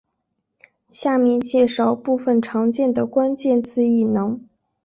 [0.89, 4.41] 下面介绍部分常见的关键字异能。